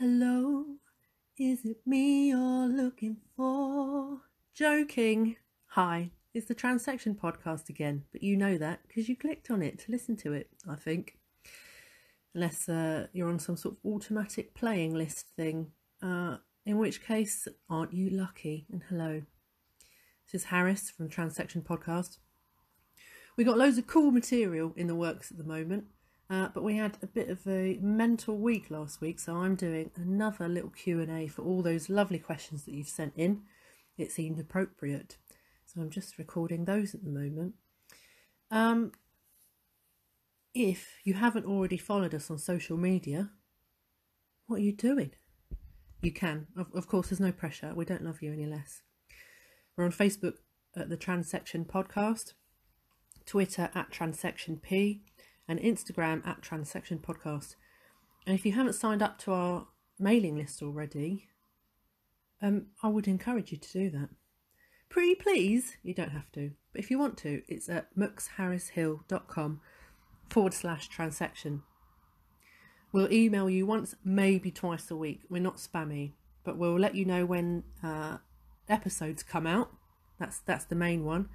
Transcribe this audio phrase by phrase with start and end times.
[0.00, 0.64] Hello,
[1.40, 4.20] is it me you're looking for?
[4.54, 5.34] Joking.
[5.70, 9.80] Hi, it's the Transection podcast again, but you know that because you clicked on it
[9.80, 11.18] to listen to it, I think.
[12.32, 17.48] Unless uh, you're on some sort of automatic playing list thing, uh, in which case,
[17.68, 18.66] aren't you lucky?
[18.70, 19.22] And hello.
[20.26, 22.18] This is Harris from Transection podcast.
[23.36, 25.86] We've got loads of cool material in the works at the moment.
[26.30, 29.90] Uh, but we had a bit of a mental week last week, so I'm doing
[29.96, 33.42] another little Q and A for all those lovely questions that you've sent in.
[33.96, 35.16] It seemed appropriate,
[35.64, 37.54] so I'm just recording those at the moment.
[38.50, 38.92] Um,
[40.54, 43.30] if you haven't already followed us on social media,
[44.46, 45.12] what are you doing?
[46.02, 47.08] You can, of, of course.
[47.08, 47.72] There's no pressure.
[47.74, 48.82] We don't love you any less.
[49.76, 50.34] We're on Facebook
[50.76, 52.34] at the Transection Podcast,
[53.24, 55.02] Twitter at Transection P
[55.48, 57.56] and Instagram at Transection Podcast.
[58.26, 59.66] And if you haven't signed up to our
[59.98, 61.28] mailing list already,
[62.42, 64.10] um, I would encourage you to do that.
[64.90, 69.60] Pretty please, you don't have to, but if you want to, it's at mooksharrishill.com
[70.30, 71.62] forward slash transection.
[72.92, 75.22] We'll email you once, maybe twice a week.
[75.28, 78.18] We're not spammy, but we'll let you know when uh,
[78.68, 79.72] episodes come out.
[80.18, 81.28] That's that's the main one,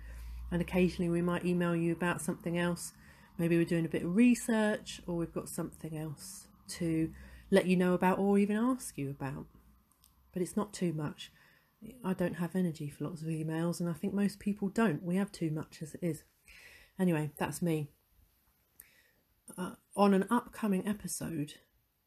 [0.52, 2.94] and occasionally we might email you about something else
[3.38, 7.12] Maybe we're doing a bit of research or we've got something else to
[7.52, 9.45] let you know about or even ask you about.
[10.31, 11.31] But it's not too much.
[12.03, 15.03] I don't have energy for lots of emails, and I think most people don't.
[15.03, 16.23] We have too much as it is.
[16.98, 17.90] Anyway, that's me.
[19.58, 21.56] Uh, on an upcoming episode,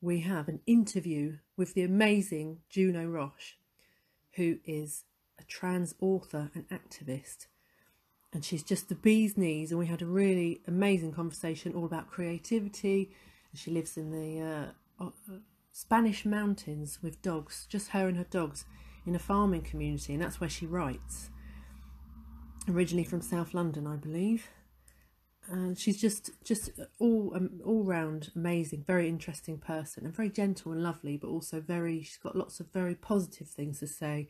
[0.01, 3.57] we have an interview with the amazing Juno Roche,
[4.37, 5.05] who is
[5.39, 7.47] a trans author and activist
[8.37, 9.70] and she's just the bee's knees.
[9.70, 13.11] And we had a really amazing conversation all about creativity.
[13.55, 15.39] She lives in the uh, uh,
[15.73, 18.67] Spanish mountains with dogs, just her and her dogs,
[19.06, 21.31] in a farming community, and that's where she writes.
[22.69, 24.50] Originally from South London, I believe.
[25.49, 30.72] And she's just just all um, all round amazing, very interesting person, and very gentle
[30.72, 32.03] and lovely, but also very.
[32.03, 34.28] She's got lots of very positive things to say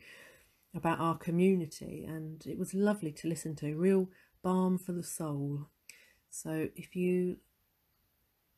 [0.75, 3.77] about our community, and it was lovely to listen to.
[3.77, 4.09] Real
[4.43, 5.69] balm for the soul.
[6.31, 7.39] So if you,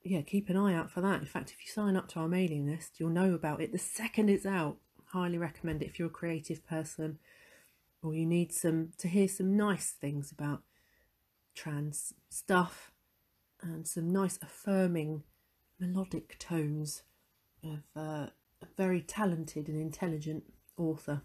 [0.02, 1.20] yeah, keep an eye out for that.
[1.20, 3.78] In fact, if you sign up to our mailing list, you'll know about it the
[3.78, 4.78] second it's out.
[5.12, 7.18] Highly recommend it if you're a creative person
[8.02, 10.62] or you need some to hear some nice things about
[11.54, 12.92] trans stuff
[13.60, 15.22] and some nice affirming
[15.80, 17.02] melodic tones
[17.64, 18.28] of uh,
[18.62, 20.44] a very talented and intelligent
[20.76, 21.22] author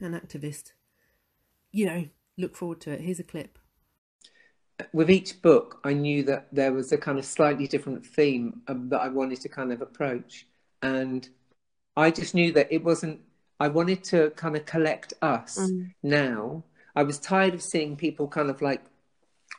[0.00, 0.72] an activist.
[1.70, 2.04] You know,
[2.36, 3.00] look forward to it.
[3.00, 3.58] Here's a clip.
[4.92, 8.88] With each book, I knew that there was a kind of slightly different theme um,
[8.88, 10.46] that I wanted to kind of approach.
[10.82, 11.28] And
[11.96, 13.20] I just knew that it wasn't,
[13.60, 15.92] I wanted to kind of collect us mm.
[16.02, 16.64] now.
[16.96, 18.82] I was tired of seeing people kind of like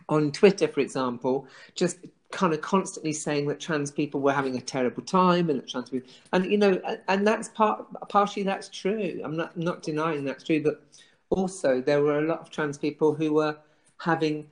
[0.09, 1.97] on Twitter, for example, just
[2.33, 5.91] kind of constantly saying that trans people were having a terrible time and that trans
[5.91, 9.21] people and you know and that's part partially that's true.
[9.23, 10.83] I'm not not denying that's true but
[11.29, 13.55] also there were a lot of trans people who were
[13.99, 14.47] having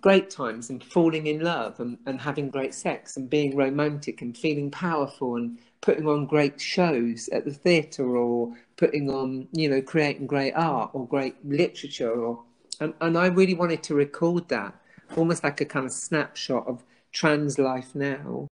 [0.00, 4.36] great times and falling in love and, and having great sex and being romantic and
[4.36, 9.80] feeling powerful and putting on great shows at the theatre or putting on you know
[9.80, 12.42] creating great art or great literature or
[12.80, 14.74] and, and i really wanted to record that
[15.16, 18.48] almost like a kind of snapshot of trans life now.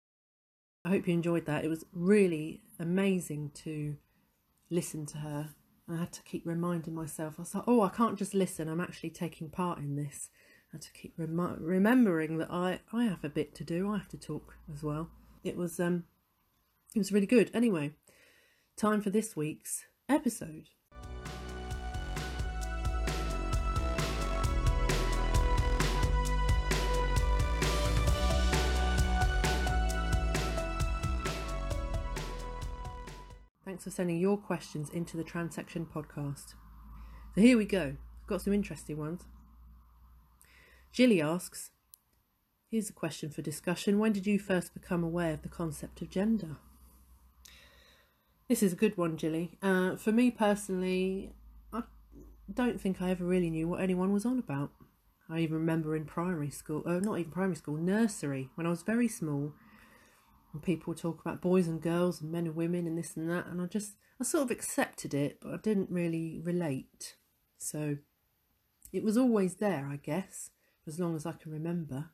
[0.84, 1.64] I hope you enjoyed that.
[1.64, 3.96] It was really amazing to
[4.70, 5.50] listen to her.
[5.88, 7.34] I had to keep reminding myself.
[7.38, 8.68] I was like, oh, I can't just listen.
[8.68, 10.30] I'm actually taking part in this.
[10.72, 13.92] I had to keep rem- remembering that I, I have a bit to do.
[13.92, 15.10] I have to talk as well.
[15.44, 16.04] It was um,
[16.94, 17.50] it was really good.
[17.54, 17.92] Anyway,
[18.76, 20.68] time for this week's episode.
[33.86, 36.54] For sending your questions into the Transection podcast.
[37.36, 37.94] So here we go.
[38.26, 39.22] Got some interesting ones.
[40.90, 41.70] Jilly asks,
[42.68, 44.00] Here's a question for discussion.
[44.00, 46.56] When did you first become aware of the concept of gender?
[48.48, 49.56] This is a good one, Jilly.
[49.62, 51.34] Uh, for me personally,
[51.72, 51.84] I
[52.52, 54.72] don't think I ever really knew what anyone was on about.
[55.30, 58.82] I even remember in primary school, uh, not even primary school, nursery, when I was
[58.82, 59.52] very small,
[60.56, 63.46] and people talk about boys and girls and men and women and this and that
[63.46, 67.16] and I just I sort of accepted it but I didn't really relate
[67.58, 67.98] so
[68.92, 70.50] it was always there I guess
[70.86, 72.10] as long as I can remember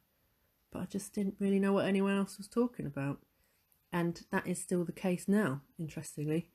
[0.73, 3.21] but I just didn't really know what anyone else was talking about
[3.93, 6.49] and that is still the case now, interestingly.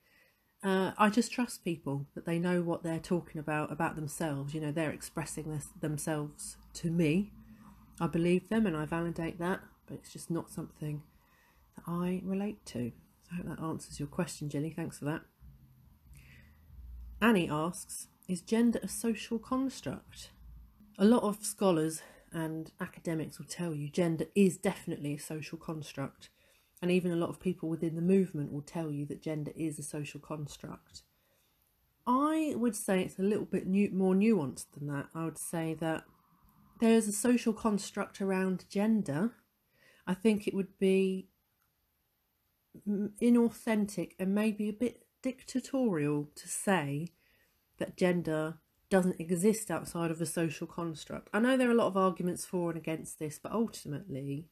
[0.62, 4.54] Uh, I just trust people that they know what they're talking about about themselves.
[4.54, 7.30] You know, they're expressing this themselves to me.
[8.00, 11.02] I believe them and I validate that, but it's just not something
[11.78, 12.92] that I relate to.
[13.22, 14.70] So I hope that answers your question, Jenny.
[14.70, 15.22] Thanks for that.
[17.20, 20.30] Annie asks Is gender a social construct?
[20.98, 22.02] A lot of scholars
[22.32, 26.30] and academics will tell you gender is definitely a social construct.
[26.80, 29.78] And even a lot of people within the movement will tell you that gender is
[29.78, 31.02] a social construct.
[32.06, 35.06] I would say it's a little bit new, more nuanced than that.
[35.14, 36.04] I would say that
[36.80, 39.32] there's a social construct around gender.
[40.06, 41.28] I think it would be
[42.86, 47.08] inauthentic and maybe a bit dictatorial to say
[47.78, 48.58] that gender
[48.90, 51.28] doesn't exist outside of a social construct.
[51.32, 54.48] I know there are a lot of arguments for and against this, but ultimately,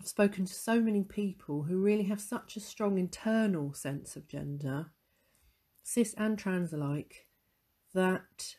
[0.00, 4.28] I've spoken to so many people who really have such a strong internal sense of
[4.28, 4.90] gender,
[5.82, 7.26] cis and trans alike,
[7.92, 8.56] that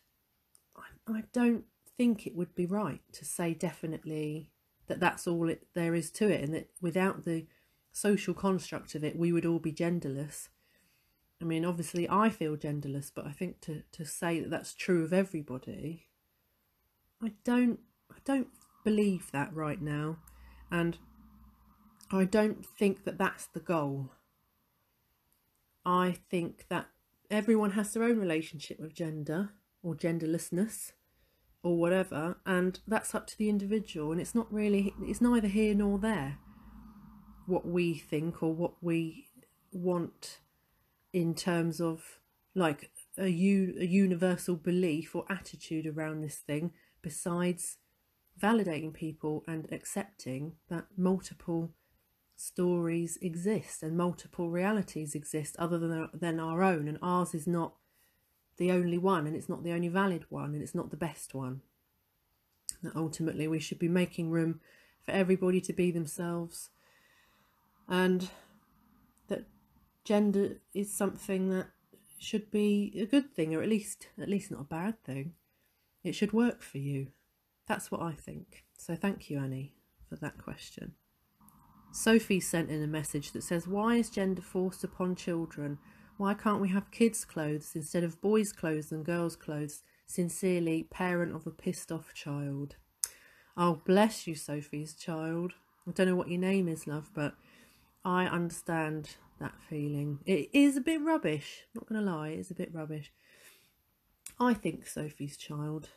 [0.75, 1.65] I, I don't
[1.97, 4.51] think it would be right to say definitely
[4.87, 7.47] that that's all it, there is to it, and that without the
[7.95, 10.49] social construct of it, we would all be genderless.
[11.41, 15.03] I mean, obviously, I feel genderless, but I think to, to say that that's true
[15.03, 16.07] of everybody,
[17.23, 17.79] I don't
[18.11, 18.49] I don't
[18.83, 20.17] believe that right now,
[20.69, 20.97] and
[22.11, 24.11] I don't think that that's the goal.
[25.85, 26.87] I think that
[27.31, 29.51] everyone has their own relationship with gender
[29.83, 30.91] or genderlessness
[31.63, 35.73] or whatever, and that's up to the individual, and it's not really it's neither here
[35.73, 36.39] nor there
[37.47, 39.27] what we think or what we
[39.71, 40.39] want
[41.13, 42.19] in terms of
[42.53, 46.71] like a, u- a universal belief or attitude around this thing
[47.01, 47.77] besides
[48.41, 51.71] validating people and accepting that multiple
[52.35, 56.87] stories exist and multiple realities exist other than our, than our own.
[56.87, 57.75] And ours is not
[58.57, 61.33] the only one and it's not the only valid one and it's not the best
[61.33, 61.61] one.
[62.83, 64.59] That ultimately we should be making room
[65.03, 66.69] for everybody to be themselves
[67.87, 68.29] and
[69.27, 69.45] that
[70.03, 71.67] gender is something that
[72.17, 75.33] should be a good thing or at least at least not a bad thing.
[76.03, 77.07] It should work for you.
[77.67, 78.65] That's what i think.
[78.77, 79.73] So thank you annie
[80.09, 80.93] for that question.
[81.91, 85.77] Sophie sent in a message that says why is gender forced upon children?
[86.17, 89.83] Why can't we have kids clothes instead of boys clothes and girls clothes?
[90.07, 92.75] Sincerely parent of a pissed off child.
[93.57, 95.53] Oh bless you sophie's child.
[95.87, 97.35] I don't know what your name is love but
[98.05, 100.19] i understand that feeling.
[100.25, 103.11] It is a bit rubbish, not going to lie, it's a bit rubbish.
[104.39, 105.89] I think Sophie's child.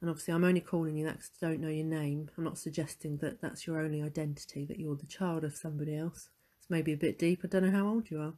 [0.00, 2.30] And obviously, I'm only calling you that because I don't know your name.
[2.36, 6.28] I'm not suggesting that that's your only identity, that you're the child of somebody else.
[6.58, 7.40] It's maybe a bit deep.
[7.42, 8.34] I don't know how old you are.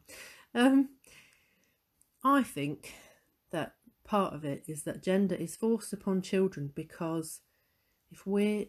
[0.55, 0.89] Um,
[2.23, 2.93] I think
[3.51, 3.75] that
[4.05, 7.41] part of it is that gender is forced upon children because
[8.11, 8.67] if we're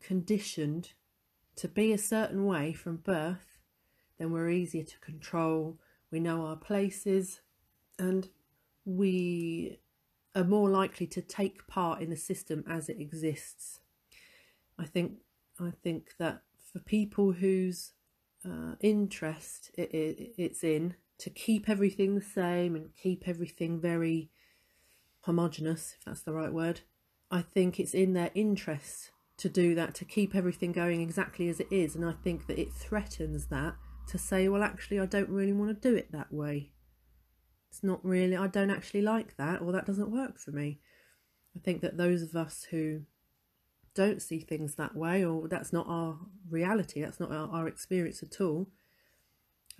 [0.00, 0.94] conditioned
[1.56, 3.58] to be a certain way from birth,
[4.18, 5.78] then we're easier to control.
[6.10, 7.40] We know our places
[7.98, 8.28] and
[8.84, 9.78] we
[10.34, 13.80] are more likely to take part in the system as it exists.
[14.78, 15.18] I think
[15.60, 16.42] I think that
[16.72, 17.92] for people whose
[18.44, 24.30] uh, interest it, it, it's in to keep everything the same and keep everything very
[25.20, 26.80] homogenous, if that's the right word,
[27.30, 31.60] I think it's in their interest to do that, to keep everything going exactly as
[31.60, 31.94] it is.
[31.94, 33.74] And I think that it threatens that
[34.08, 36.70] to say, well, actually, I don't really want to do it that way.
[37.70, 40.78] It's not really, I don't actually like that, or that doesn't work for me.
[41.56, 43.02] I think that those of us who
[43.94, 48.22] don't see things that way, or that's not our reality, that's not our, our experience
[48.22, 48.68] at all,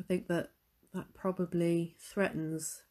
[0.01, 0.51] I think that
[0.93, 2.83] that probably threatens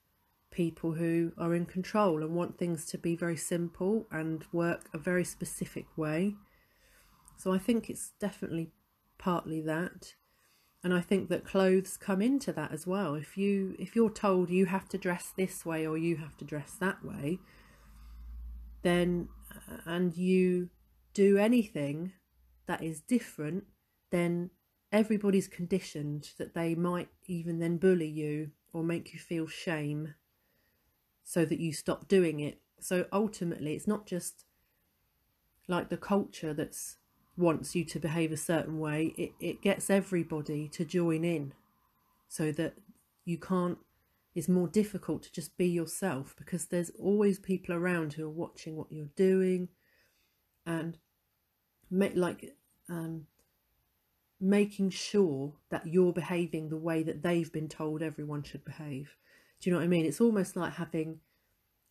[0.51, 4.97] people who are in control and want things to be very simple and work a
[4.97, 6.35] very specific way.
[7.37, 8.71] So I think it's definitely
[9.17, 10.15] partly that.
[10.83, 13.15] And i think that clothes come into that as well.
[13.15, 16.45] If you if you're told you have to dress this way or you have to
[16.45, 17.39] dress that way
[18.81, 19.29] then
[19.85, 20.69] and you
[21.13, 22.11] do anything
[22.65, 23.63] that is different
[24.11, 24.49] then
[24.91, 30.13] everybody's conditioned that they might even then bully you or make you feel shame
[31.23, 32.59] so that you stop doing it.
[32.79, 34.45] So ultimately it's not just
[35.67, 36.97] like the culture that's
[37.37, 41.53] wants you to behave a certain way, it, it gets everybody to join in
[42.27, 42.75] so that
[43.25, 43.77] you can't,
[44.35, 48.75] it's more difficult to just be yourself because there's always people around who are watching
[48.75, 49.69] what you're doing
[50.65, 50.97] and
[51.89, 52.55] make, like
[52.89, 53.27] um,
[54.39, 59.15] making sure that you're behaving the way that they've been told everyone should behave.
[59.59, 60.05] Do you know what I mean?
[60.05, 61.19] It's almost like having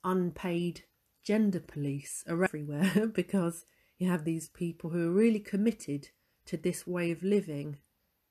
[0.05, 0.83] unpaid
[1.23, 3.65] gender police everywhere because
[4.03, 6.09] you have these people who are really committed
[6.47, 7.79] to this way of living,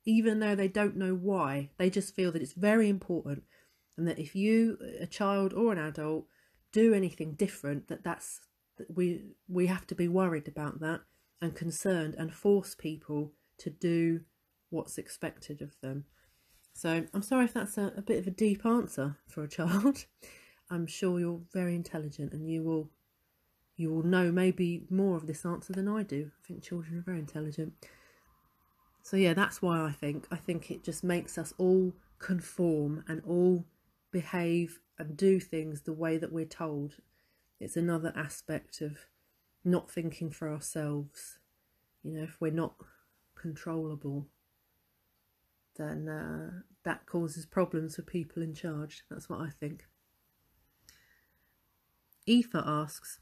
[0.06, 1.70] even though they don't know why.
[1.78, 3.44] They just feel that it's very important,
[3.98, 6.26] and that if you, a child or an adult,
[6.72, 8.42] do anything different, that that's
[8.78, 11.02] that we we have to be worried about that
[11.42, 14.22] and concerned and force people to do
[14.70, 16.06] what's expected of them.
[16.74, 20.06] So I'm sorry if that's a, a bit of a deep answer for a child.
[20.70, 22.90] I'm sure you're very intelligent and you will
[23.82, 26.32] you will know maybe more of this answer than I do.
[26.44, 27.74] I think children are very intelligent.
[29.02, 33.22] So yeah, that's why I think I think it just makes us all conform and
[33.28, 33.66] all
[34.12, 36.98] behave and do things the way that we're told.
[37.60, 39.08] It's another aspect of
[39.64, 41.40] not thinking for ourselves.
[42.04, 42.76] You know, if we're not
[43.36, 44.28] controllable,
[45.78, 49.04] then uh, that causes problems for people in charge.
[49.10, 49.86] That's what I think.
[52.30, 53.20] Aoife asks,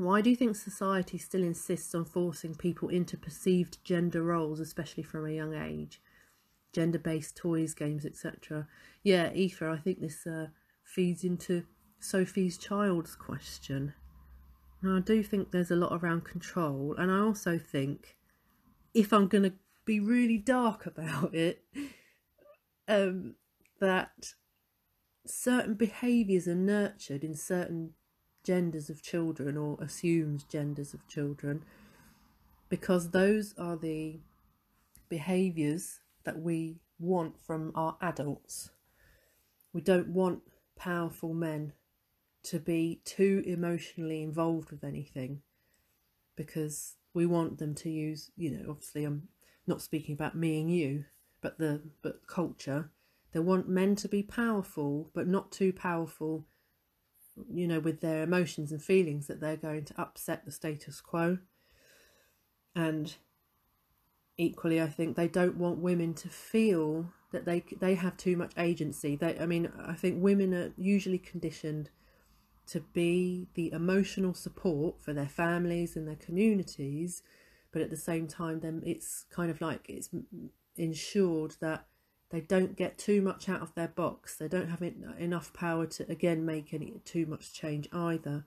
[0.00, 5.02] why do you think society still insists on forcing people into perceived gender roles, especially
[5.02, 6.00] from a young age?
[6.72, 8.66] Gender based toys, games, etc.
[9.02, 10.46] Yeah, Aoife, I think this uh,
[10.82, 11.64] feeds into
[11.98, 13.94] Sophie's child's question.
[14.82, 18.16] I do think there's a lot around control, and I also think
[18.94, 19.52] if I'm going to
[19.84, 21.62] be really dark about it,
[22.88, 23.34] um,
[23.80, 24.32] that
[25.26, 27.92] certain behaviours are nurtured in certain
[28.44, 31.64] genders of children or assumes genders of children
[32.68, 34.20] because those are the
[35.08, 38.70] behaviours that we want from our adults.
[39.72, 40.42] We don't want
[40.76, 41.72] powerful men
[42.44, 45.42] to be too emotionally involved with anything
[46.36, 49.28] because we want them to use, you know, obviously I'm
[49.66, 51.04] not speaking about me and you,
[51.40, 52.90] but the but culture.
[53.32, 56.46] They want men to be powerful, but not too powerful
[57.52, 61.38] you know, with their emotions and feelings that they're going to upset the status quo.
[62.74, 63.14] And
[64.36, 68.52] equally, I think they don't want women to feel that they they have too much
[68.56, 69.16] agency.
[69.16, 71.90] They, I mean, I think women are usually conditioned
[72.68, 77.22] to be the emotional support for their families and their communities,
[77.72, 80.08] but at the same time, then it's kind of like it's
[80.76, 81.86] ensured that
[82.30, 84.36] they don't get too much out of their box.
[84.36, 88.46] They don't have enough power to again make any too much change either.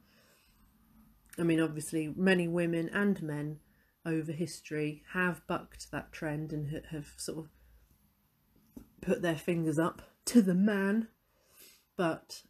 [1.38, 3.60] I mean, obviously, many women and men
[4.06, 7.50] over history have bucked that trend and have sort of
[9.02, 11.10] put their fingers up to the man.
[11.98, 12.44] But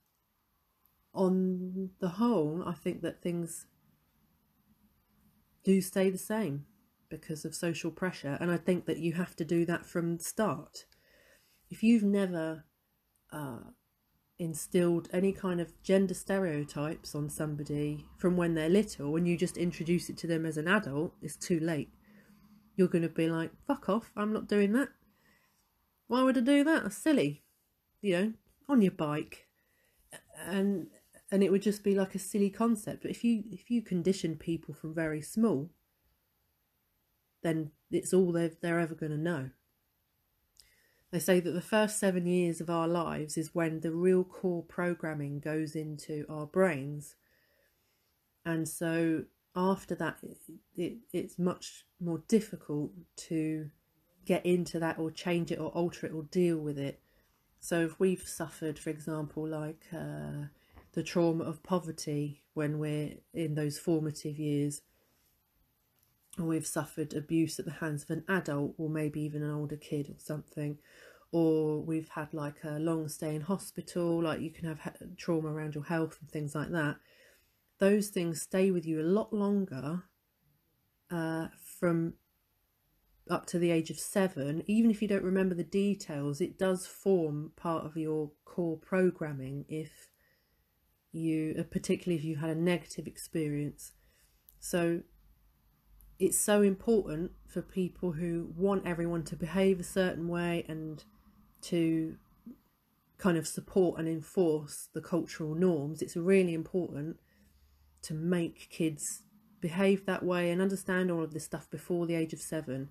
[1.13, 3.65] on the whole, I think that things
[5.63, 6.65] do stay the same
[7.09, 8.37] because of social pressure.
[8.39, 10.85] And I think that you have to do that from the start
[11.73, 12.65] if you've never
[13.31, 13.57] uh,
[14.37, 19.57] instilled any kind of gender stereotypes on somebody from when they're little and you just
[19.57, 21.89] introduce it to them as an adult, it's too late.
[22.75, 24.89] You're going to be like, fuck off, I'm not doing that.
[26.05, 26.83] Why would I do that?
[26.83, 27.41] That's silly.
[28.01, 28.33] You know,
[28.69, 29.47] on your bike.
[30.45, 30.89] And
[31.31, 33.01] and it would just be like a silly concept.
[33.01, 35.71] But if you if you condition people from very small,
[37.41, 39.49] then it's all they're, they're ever going to know.
[41.13, 44.63] They say that the first seven years of our lives is when the real core
[44.63, 47.13] programming goes into our brains.
[48.43, 50.17] And so after that,
[50.75, 52.93] it, it's much more difficult
[53.27, 53.69] to
[54.25, 56.99] get into that or change it or alter it or deal with it.
[57.59, 60.47] So if we've suffered, for example, like uh,
[60.93, 64.81] the trauma of poverty when we're in those formative years,
[66.39, 69.77] or we've suffered abuse at the hands of an adult or maybe even an older
[69.77, 70.77] kid or something
[71.31, 74.79] or we've had like a long stay in hospital like you can have
[75.17, 76.95] trauma around your health and things like that
[77.79, 80.03] those things stay with you a lot longer
[81.11, 82.13] uh, from
[83.29, 84.63] up to the age of seven.
[84.67, 89.65] Even if you don't remember the details it does form part of your core programming
[89.67, 90.09] if
[91.11, 93.93] you uh, particularly if you had a negative experience.
[94.59, 95.01] So
[96.19, 101.03] it's so important for people who want everyone to behave a certain way and
[101.61, 102.15] to
[103.17, 106.01] kind of support and enforce the cultural norms.
[106.01, 107.17] It's really important
[108.03, 109.23] to make kids
[109.61, 112.89] behave that way and understand all of this stuff before the age of seven.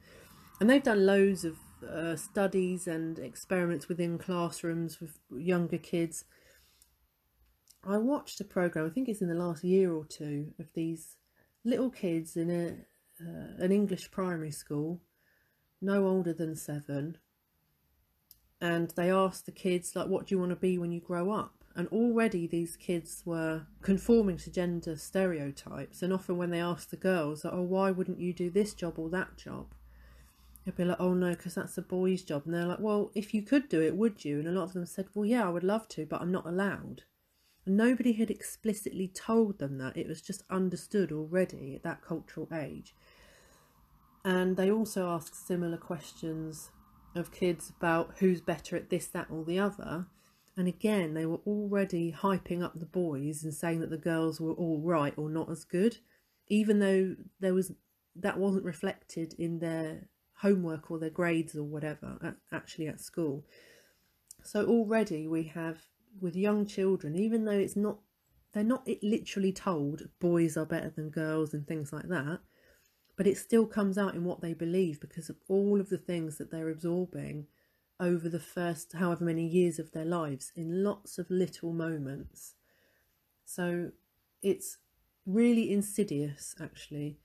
[0.58, 6.24] And they've done loads of uh, studies and experiments within classrooms with younger kids.
[7.86, 11.16] I watched a program, I think it's in the last year or two, of these
[11.64, 12.76] little kids in a
[13.26, 15.00] uh, an English primary school
[15.80, 17.18] no older than seven,
[18.60, 21.32] and they asked the kids like, "What do you want to be when you grow
[21.32, 26.02] up?" And already these kids were conforming to gender stereotypes.
[26.02, 28.98] And often when they asked the girls, like, "Oh, why wouldn't you do this job
[28.98, 29.74] or that job?"
[30.64, 33.34] They'd be like, "Oh no, because that's a boy's job." And they're like, "Well, if
[33.34, 35.50] you could do it, would you?" And a lot of them said, "Well, yeah, I
[35.50, 37.02] would love to, but I'm not allowed."
[37.66, 39.96] And nobody had explicitly told them that.
[39.96, 42.94] It was just understood already at that cultural age.
[44.24, 46.70] And they also asked similar questions
[47.14, 50.06] of kids about who's better at this, that, or the other.
[50.56, 54.52] And again, they were already hyping up the boys and saying that the girls were
[54.52, 55.98] all right or not as good,
[56.48, 57.72] even though there was
[58.14, 63.44] that wasn't reflected in their homework or their grades or whatever at, actually at school.
[64.42, 65.78] So already we have
[66.20, 67.98] with young children, even though it's not
[68.52, 72.40] they're not literally told boys are better than girls and things like that,
[73.16, 76.38] but it still comes out in what they believe because of all of the things
[76.38, 77.46] that they're absorbing
[78.00, 82.54] over the first however many years of their lives in lots of little moments.
[83.44, 83.92] So
[84.42, 84.78] it's
[85.26, 87.18] really insidious actually,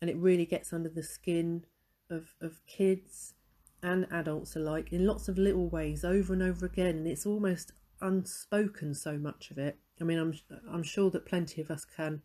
[0.00, 1.64] and it really gets under the skin
[2.10, 3.34] of, of kids
[3.82, 7.72] and adults alike in lots of little ways over and over again, and it's almost
[8.00, 9.78] unspoken so much of it.
[10.00, 10.34] I mean, I'm
[10.70, 12.22] I'm sure that plenty of us can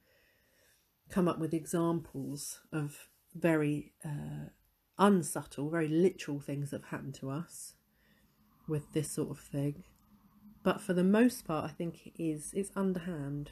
[1.10, 4.50] come up with examples of very uh,
[4.98, 7.74] unsubtle, very literal things that have happened to us
[8.68, 9.84] with this sort of thing.
[10.64, 13.52] But for the most part, I think it is it's underhand.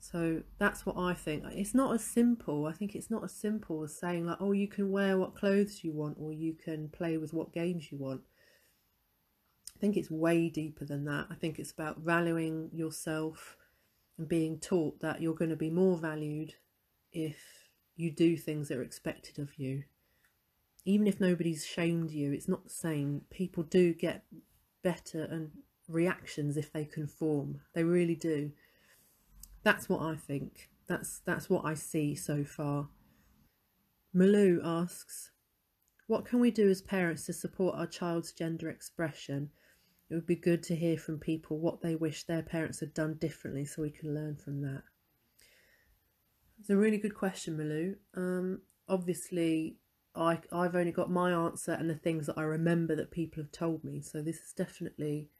[0.00, 1.44] So that's what I think.
[1.52, 2.66] It's not as simple.
[2.66, 5.84] I think it's not as simple as saying like, oh, you can wear what clothes
[5.84, 8.22] you want, or you can play with what games you want
[9.76, 11.26] I think it's way deeper than that.
[11.30, 13.56] I think it's about valuing yourself
[14.18, 16.54] and being taught that you're going to be more valued
[17.12, 17.36] if
[17.96, 19.84] you do things that are expected of you.
[20.84, 23.22] Even if nobody's shamed you, it's not the same.
[23.30, 24.24] People do get
[24.82, 25.50] better and
[25.88, 27.60] reactions if they conform.
[27.74, 28.52] They really do.
[29.62, 30.70] That's what I think.
[30.88, 32.88] That's that's what I see so far.
[34.14, 35.30] Malou asks,
[36.06, 39.50] what can we do as parents to support our child's gender expression
[40.12, 43.14] it would be good to hear from people what they wish their parents had done
[43.14, 44.82] differently so we can learn from that.
[46.60, 47.94] It's a really good question, Malou.
[48.14, 49.78] Um, obviously,
[50.14, 53.52] I, I've only got my answer and the things that I remember that people have
[53.52, 54.02] told me.
[54.02, 55.30] So this is definitely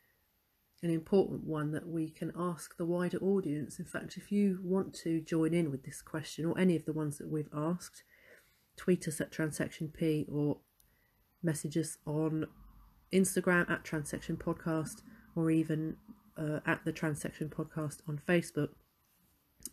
[0.83, 3.79] an important one that we can ask the wider audience.
[3.79, 6.95] In fact, if you want to join in with this question or any of the
[6.95, 8.05] ones that we've asked,
[8.75, 10.61] tweet us at TransectionP or
[11.43, 12.47] message us on
[13.12, 15.03] Instagram at Transection Podcast
[15.35, 15.96] or even
[16.37, 18.70] uh, at the Transection Podcast on Facebook,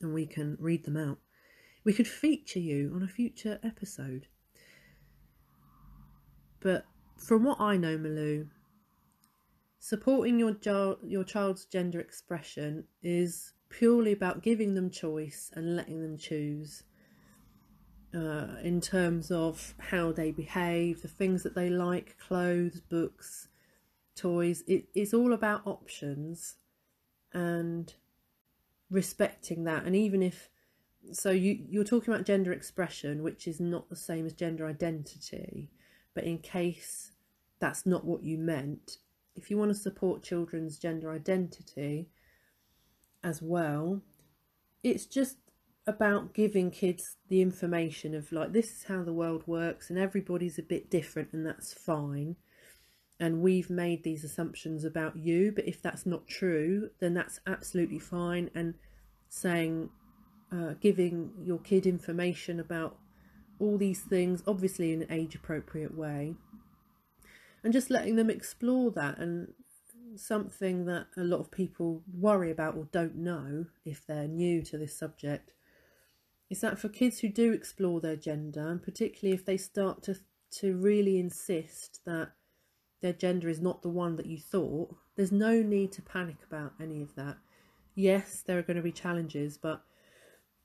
[0.02, 1.18] and we can read them out.
[1.84, 4.28] We could feature you on a future episode.
[6.60, 6.86] But
[7.18, 8.48] from what I know, Malou,
[9.80, 16.02] supporting your jo- your child's gender expression is purely about giving them choice and letting
[16.02, 16.84] them choose
[18.14, 23.48] uh, in terms of how they behave, the things that they like, clothes, books,
[24.16, 24.64] toys.
[24.68, 26.56] It, it's all about options
[27.34, 27.94] and
[28.90, 29.84] respecting that.
[29.84, 30.50] And even if
[31.12, 35.70] so, you you're talking about gender expression, which is not the same as gender identity.
[36.14, 37.12] But in case
[37.60, 38.98] that's not what you meant,
[39.36, 42.10] if you want to support children's gender identity
[43.24, 44.02] as well,
[44.84, 45.38] it's just
[45.90, 50.60] about giving kids the information of like this is how the world works and everybody's
[50.60, 52.36] a bit different and that's fine.
[53.20, 58.00] And we've made these assumptions about you but if that's not true then that's absolutely
[58.00, 58.52] fine.
[58.54, 58.76] And
[59.30, 59.90] saying
[60.52, 62.98] uh, giving your kid information about
[63.60, 66.36] all these things obviously in an age appropriate way.
[67.64, 69.54] And just letting them explore that and
[70.16, 74.78] something that a lot of people worry about or don't know if they're new to
[74.78, 75.54] this subject
[76.50, 80.18] is that for kids who do explore their gender, and particularly if they start to
[80.52, 82.32] to really insist that
[83.02, 86.74] their gender is not the one that you thought, there's no need to panic about
[86.82, 87.38] any of that.
[87.94, 89.84] Yes, there are going to be challenges, but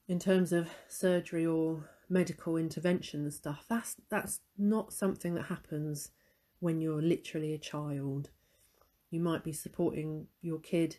[0.09, 6.11] in terms of surgery or medical intervention and stuff, that's that's not something that happens
[6.61, 8.31] when you're literally a child.
[9.11, 10.97] You might be supporting your kid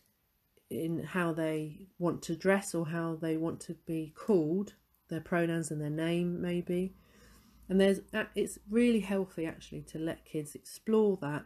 [0.69, 4.73] in how they want to dress or how they want to be called,
[5.09, 6.93] their pronouns and their name maybe.
[7.69, 7.99] And there's
[8.35, 11.45] it's really healthy actually to let kids explore that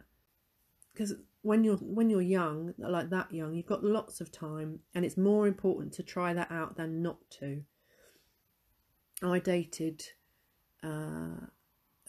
[0.92, 5.02] because when you're when you're young like that young you've got lots of time and
[5.02, 7.62] it's more important to try that out than not to.
[9.22, 10.02] I dated
[10.82, 11.46] uh,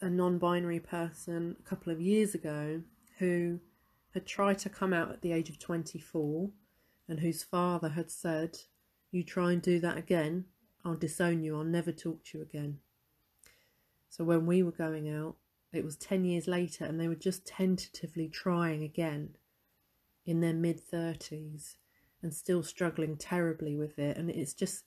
[0.02, 2.82] a non binary person a couple of years ago
[3.20, 3.60] who
[4.14, 6.50] had tried to come out at the age of 24
[7.12, 8.58] and whose father had said,
[9.12, 10.46] You try and do that again,
[10.86, 12.80] I'll disown you, I'll never talk to you again.
[14.10, 15.36] So when we were going out,
[15.74, 19.36] it was 10 years later and they were just tentatively trying again
[20.26, 21.76] in their mid 30s
[22.24, 24.16] and still struggling terribly with it.
[24.16, 24.86] And it's just,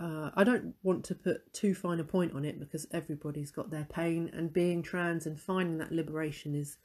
[0.00, 3.70] uh, I don't want to put too fine a point on it because everybody's got
[3.70, 6.78] their pain, and being trans and finding that liberation is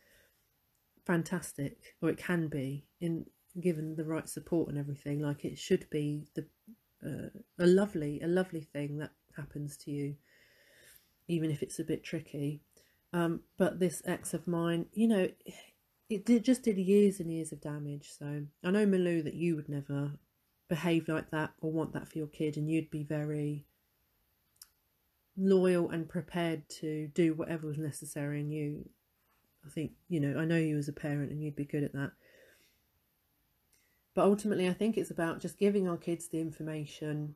[1.10, 3.26] fantastic, or it can be, in
[3.60, 5.20] given the right support and everything.
[5.20, 6.46] Like it should be the
[7.04, 10.16] uh, a lovely, a lovely thing that happens to you,
[11.28, 12.62] even if it's a bit tricky.
[13.12, 15.28] Um, but this ex of mine, you know,
[16.12, 18.12] it did just did years and years of damage.
[18.16, 20.12] So I know Malou that you would never
[20.68, 23.66] behave like that or want that for your kid, and you'd be very
[25.36, 28.42] loyal and prepared to do whatever was necessary.
[28.42, 28.90] And you,
[29.66, 31.94] I think, you know, I know you as a parent, and you'd be good at
[31.94, 32.12] that.
[34.14, 37.36] But ultimately, I think it's about just giving our kids the information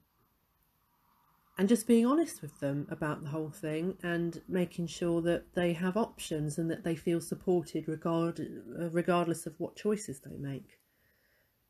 [1.58, 5.74] and just being honest with them about the whole thing and making sure that they
[5.74, 10.80] have options and that they feel supported regard, uh, regardless of what choices they make.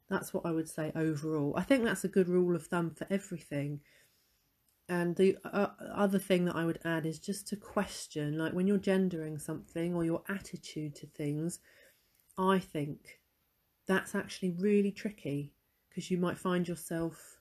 [0.09, 1.53] That's what I would say overall.
[1.57, 3.81] I think that's a good rule of thumb for everything.
[4.89, 8.67] And the uh, other thing that I would add is just to question, like when
[8.67, 11.59] you're gendering something or your attitude to things,
[12.37, 13.19] I think
[13.87, 15.53] that's actually really tricky
[15.89, 17.33] because you might find yourself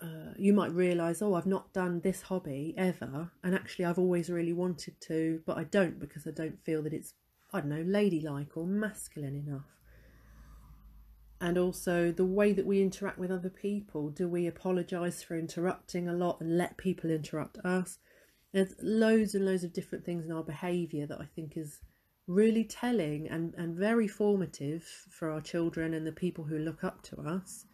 [0.00, 4.28] uh, you might realize, oh, I've not done this hobby ever, and actually I've always
[4.28, 7.14] really wanted to, but I don't because I don't feel that it's,
[7.52, 9.75] I don't know, ladylike or masculine enough.
[11.40, 14.08] And also the way that we interact with other people.
[14.08, 17.98] Do we apologize for interrupting a lot and let people interrupt us?
[18.52, 21.80] There's loads and loads of different things in our behaviour that I think is
[22.26, 27.02] really telling and, and very formative for our children and the people who look up
[27.02, 27.66] to us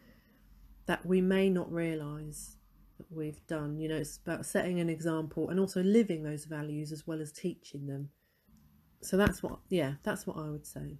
[0.85, 2.57] that we may not realize
[2.97, 3.79] that we've done.
[3.79, 7.31] You know, it's about setting an example and also living those values as well as
[7.31, 8.09] teaching them.
[9.01, 10.99] So that's what, yeah, that's what I would say.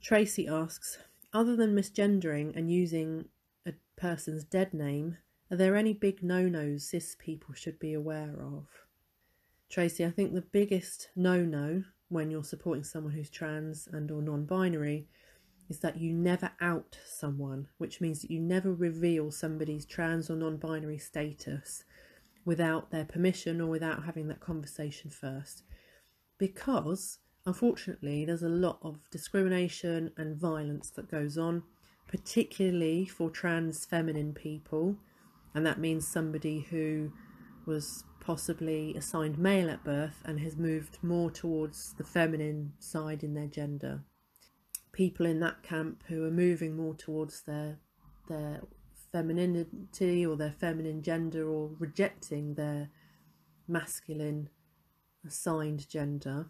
[0.00, 0.98] Tracy asks,
[1.32, 3.26] other than misgendering and using
[3.66, 5.18] a person's dead name,
[5.50, 8.66] are there any big no nos cis people should be aware of?
[9.68, 14.20] Tracy, I think the biggest no no when you're supporting someone who's trans and or
[14.20, 15.08] non-binary
[15.68, 20.36] is that you never out someone, which means that you never reveal somebody's trans or
[20.36, 21.84] non binary status
[22.44, 25.62] without their permission or without having that conversation first.
[26.38, 31.62] Because, unfortunately, there's a lot of discrimination and violence that goes on,
[32.08, 34.96] particularly for trans feminine people.
[35.54, 37.12] And that means somebody who
[37.66, 43.34] was possibly assigned male at birth and has moved more towards the feminine side in
[43.34, 44.02] their gender
[44.92, 47.78] people in that camp who are moving more towards their
[48.28, 48.60] their
[49.10, 52.88] femininity or their feminine gender or rejecting their
[53.66, 54.48] masculine
[55.26, 56.46] assigned gender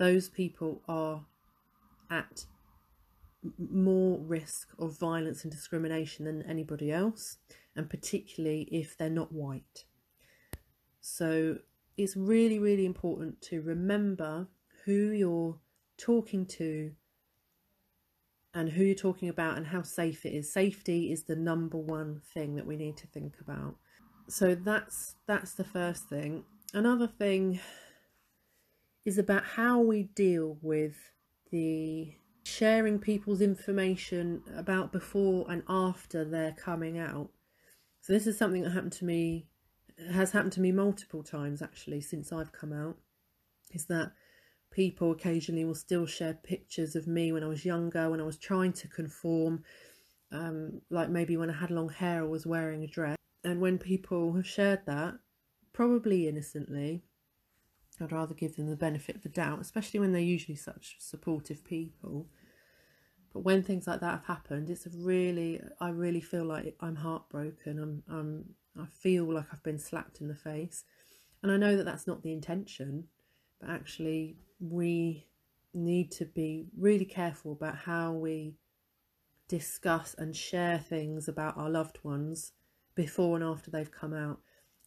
[0.00, 1.24] those people are
[2.10, 2.46] at
[3.70, 7.38] more risk of violence and discrimination than anybody else
[7.76, 9.84] and particularly if they're not white
[11.00, 11.56] so
[11.96, 14.48] it's really really important to remember
[14.84, 15.56] who you're
[15.96, 16.90] talking to
[18.54, 20.52] and who you're talking about and how safe it is.
[20.52, 23.76] Safety is the number one thing that we need to think about.
[24.28, 26.44] So that's that's the first thing.
[26.72, 27.60] Another thing
[29.04, 30.94] is about how we deal with
[31.50, 37.30] the sharing people's information about before and after they're coming out.
[38.00, 39.46] So this is something that happened to me
[40.14, 42.96] has happened to me multiple times actually since I've come out
[43.72, 44.12] is that
[44.70, 48.38] people occasionally will still share pictures of me when I was younger, when I was
[48.38, 49.64] trying to conform,
[50.32, 53.16] um, like maybe when I had long hair or was wearing a dress.
[53.44, 55.14] And when people have shared that,
[55.72, 57.02] probably innocently,
[58.00, 61.64] I'd rather give them the benefit of the doubt, especially when they're usually such supportive
[61.64, 62.26] people.
[63.32, 67.78] But when things like that have happened, it's really, I really feel like I'm heartbroken.
[67.78, 68.44] I'm, I'm,
[68.80, 70.84] I feel like I've been slapped in the face,
[71.42, 73.04] and I know that that's not the intention.
[73.60, 75.26] But actually, we
[75.72, 78.56] need to be really careful about how we
[79.48, 82.52] discuss and share things about our loved ones
[82.94, 84.40] before and after they've come out.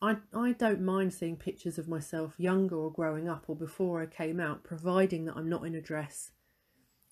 [0.03, 4.05] I, I don't mind seeing pictures of myself younger or growing up or before I
[4.05, 6.31] came out, providing that I'm not in a dress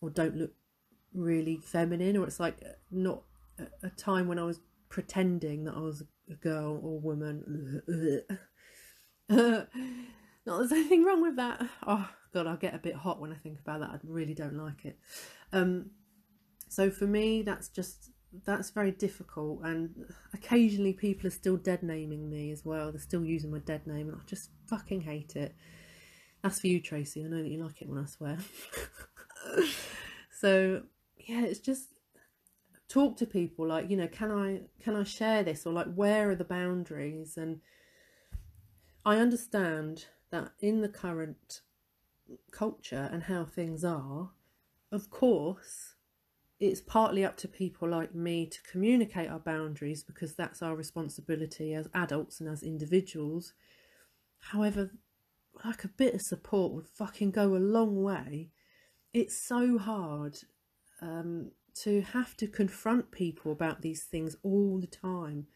[0.02, 0.52] or don't look
[1.14, 2.58] really feminine or it's like
[2.92, 3.24] not
[3.58, 7.82] a, a time when I was pretending that I was a girl or woman.
[10.44, 11.66] Not there's anything wrong with that.
[11.86, 13.92] Oh god, I get a bit hot when I think about that.
[13.92, 14.98] I really don't like it.
[15.54, 15.92] Um,
[16.68, 18.11] so for me, that's just
[18.46, 22.92] that's very difficult, and occasionally people are still dead naming me as well.
[22.92, 25.56] They're still using my dead name, and I just fucking hate it.
[26.42, 27.24] That's for you, Tracy.
[27.24, 28.38] I know that you like it when I swear.
[30.40, 30.84] so
[31.18, 31.90] yeah, it's just
[32.92, 36.30] talk to people like you know can i can i share this or like where
[36.30, 37.62] are the boundaries and
[39.06, 41.62] i understand that in the current
[42.52, 44.32] culture and how things are
[44.92, 45.96] of course
[46.62, 51.74] it's partly up to people like me to communicate our boundaries because that's our responsibility
[51.74, 53.54] as adults and as individuals
[54.40, 54.92] however
[55.66, 58.50] like a bit of support would fucking go a long way
[59.14, 60.38] it's so hard
[61.02, 65.48] um, to have to confront people about these things all the time.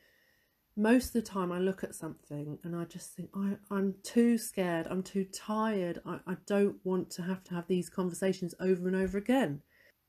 [0.78, 4.38] Most of the time, I look at something and I just think, I, I'm too
[4.38, 8.88] scared, I'm too tired, I, I don't want to have to have these conversations over
[8.88, 9.62] and over again.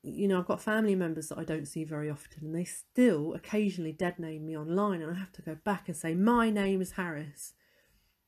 [0.09, 3.35] You know, I've got family members that I don't see very often, and they still
[3.35, 6.81] occasionally dead name me online, and I have to go back and say, My name
[6.81, 7.55] is Harris.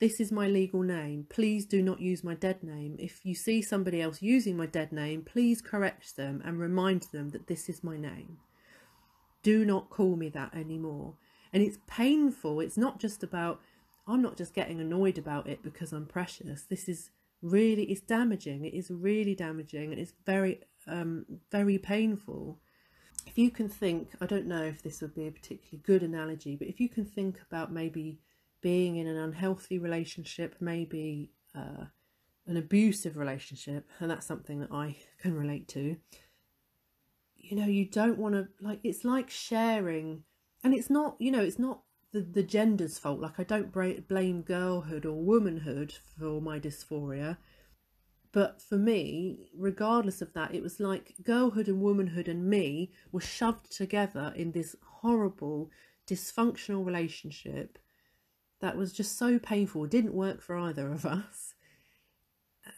[0.00, 1.26] This is my legal name.
[1.28, 2.96] Please do not use my dead name.
[2.98, 7.30] If you see somebody else using my dead name, please correct them and remind them
[7.30, 8.38] that this is my name.
[9.42, 11.14] Do not call me that anymore.
[11.52, 12.60] And it's painful.
[12.60, 13.60] It's not just about,
[14.06, 16.62] I'm not just getting annoyed about it because I'm precious.
[16.62, 17.10] This is
[17.42, 18.64] really, it's damaging.
[18.64, 22.58] It is really damaging and it's very, um, very painful.
[23.26, 26.56] If you can think, I don't know if this would be a particularly good analogy,
[26.56, 28.20] but if you can think about maybe
[28.60, 31.84] being in an unhealthy relationship, maybe uh,
[32.46, 35.96] an abusive relationship, and that's something that I can relate to.
[37.36, 40.24] You know, you don't want to, like, it's like sharing,
[40.64, 43.20] and it's not, you know, it's not the, the gender's fault.
[43.20, 43.72] Like, I don't
[44.08, 47.36] blame girlhood or womanhood for my dysphoria.
[48.32, 53.20] But for me, regardless of that, it was like girlhood and womanhood and me were
[53.20, 55.70] shoved together in this horrible,
[56.06, 57.78] dysfunctional relationship
[58.60, 59.84] that was just so painful.
[59.84, 61.54] It didn't work for either of us.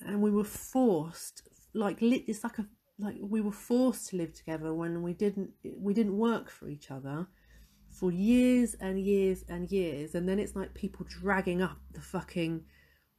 [0.01, 2.67] And we were forced, like it's like a
[3.01, 6.91] like we were forced to live together when we didn't we didn't work for each
[6.91, 7.27] other
[7.89, 12.63] for years and years and years and then it's like people dragging up the fucking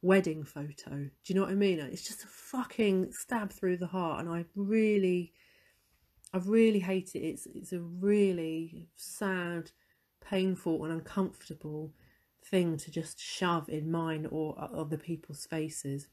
[0.02, 3.86] wedding photo do you know what i mean it's just a fucking stab through the
[3.86, 5.32] heart and i really
[6.34, 9.70] i really hate it it's it's a really sad
[10.20, 11.92] painful and uncomfortable
[12.44, 16.08] thing to just shove in mine or other people's faces.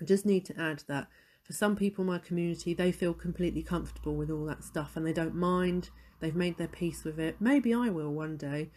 [0.00, 1.08] I just need to add that
[1.42, 5.06] for some people in my community, they feel completely comfortable with all that stuff and
[5.06, 5.90] they don't mind.
[6.20, 7.36] They've made their peace with it.
[7.40, 8.70] Maybe I will one day,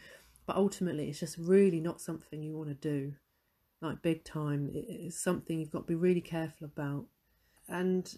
[0.46, 3.13] but ultimately, it's just really not something you want to do.
[3.82, 7.06] Like big time, it's something you've got to be really careful about.
[7.67, 8.13] And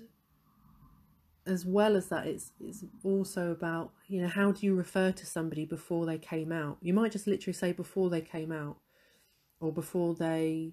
[1.45, 5.25] as well as that it's it's also about you know how do you refer to
[5.25, 8.77] somebody before they came out you might just literally say before they came out
[9.59, 10.71] or before they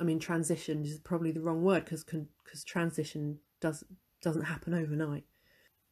[0.00, 3.84] i mean transition is probably the wrong word because because transition does
[4.20, 5.24] doesn't happen overnight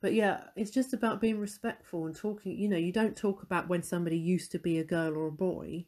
[0.01, 3.69] but yeah it's just about being respectful and talking you know you don't talk about
[3.69, 5.85] when somebody used to be a girl or a boy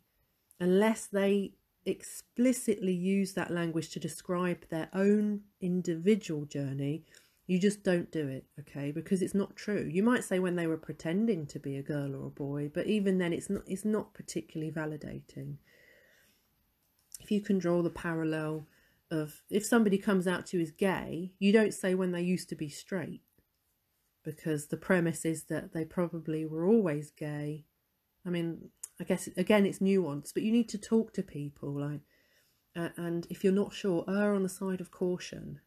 [0.60, 1.52] unless they
[1.84, 7.04] explicitly use that language to describe their own individual journey
[7.46, 8.92] you just don't do it, okay?
[8.92, 9.88] Because it's not true.
[9.90, 12.86] You might say when they were pretending to be a girl or a boy, but
[12.86, 15.56] even then it's not it's not particularly validating.
[17.20, 18.66] If you can draw the parallel
[19.10, 22.48] of if somebody comes out to you as gay, you don't say when they used
[22.50, 23.22] to be straight.
[24.24, 27.64] Because the premise is that they probably were always gay.
[28.24, 28.70] I mean,
[29.02, 32.02] I guess again it's nuanced, but you need to talk to people like
[32.76, 35.60] uh, and if you're not sure, err on the side of caution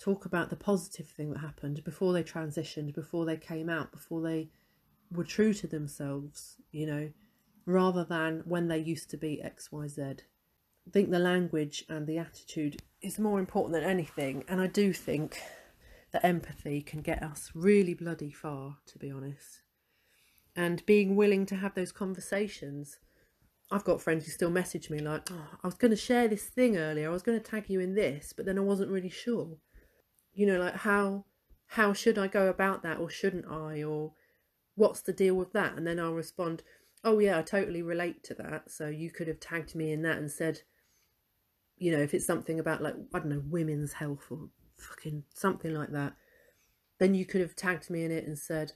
[0.00, 4.20] talk about the positive thing that happened before they transitioned, before they came out, before
[4.20, 4.48] they
[5.12, 7.10] were true to themselves, you know,
[7.66, 10.20] rather than when they used to be XYZ.
[10.86, 14.92] I think the language and the attitude is more important than anything, and I do
[14.92, 15.40] think
[16.12, 19.62] that empathy can get us really bloody far, to be honest.
[20.58, 22.98] And being willing to have those conversations.
[23.70, 26.44] I've got friends who still message me like, oh, I was going to share this
[26.44, 29.10] thing earlier, I was going to tag you in this, but then I wasn't really
[29.10, 29.58] sure
[30.38, 31.24] you know like how
[31.66, 34.12] how should i go about that or shouldn't i or
[34.76, 36.62] what's the deal with that and then i'll respond
[37.02, 40.16] oh yeah i totally relate to that so you could have tagged me in that
[40.16, 40.60] and said
[41.76, 45.74] you know if it's something about like i don't know women's health or fucking something
[45.74, 46.14] like that
[47.00, 48.72] then you could have tagged me in it and said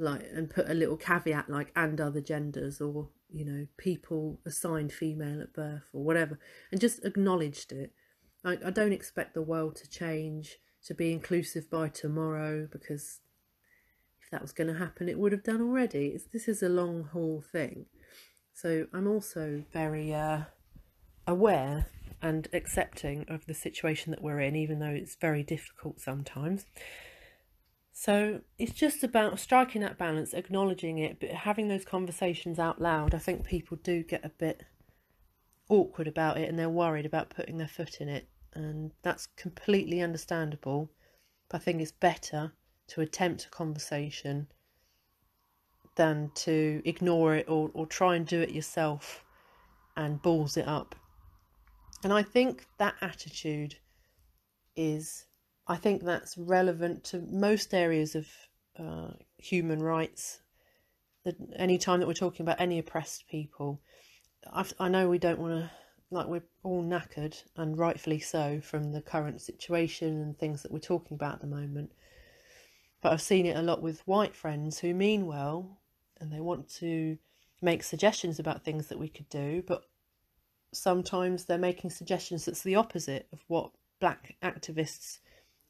[0.00, 4.92] like and put a little caveat like and other genders or you know, people assigned
[4.92, 6.38] female at birth or whatever,
[6.70, 7.92] and just acknowledged it.
[8.44, 13.20] I, I don't expect the world to change to be inclusive by tomorrow because
[14.22, 16.06] if that was going to happen, it would have done already.
[16.08, 17.86] It's, this is a long haul thing.
[18.54, 20.42] So I'm also very uh,
[21.26, 21.86] aware
[22.22, 26.66] and accepting of the situation that we're in, even though it's very difficult sometimes.
[27.92, 33.14] So it's just about striking that balance, acknowledging it, but having those conversations out loud.
[33.14, 34.64] I think people do get a bit
[35.68, 40.00] awkward about it and they're worried about putting their foot in it, and that's completely
[40.00, 40.90] understandable.
[41.48, 42.52] But I think it's better
[42.88, 44.48] to attempt a conversation
[45.96, 49.24] than to ignore it or, or try and do it yourself
[49.96, 50.94] and balls it up.
[52.02, 53.76] And I think that attitude
[54.76, 55.26] is,
[55.70, 58.26] I think that's relevant to most areas of
[58.76, 60.40] uh, human rights.
[61.24, 63.80] That any time that we're talking about any oppressed people,
[64.52, 65.70] I've, I know we don't want to,
[66.10, 70.80] like, we're all knackered, and rightfully so, from the current situation and things that we're
[70.80, 71.92] talking about at the moment.
[73.00, 75.78] But I've seen it a lot with white friends who mean well
[76.20, 77.16] and they want to
[77.62, 79.84] make suggestions about things that we could do, but
[80.72, 85.20] sometimes they're making suggestions that's the opposite of what black activists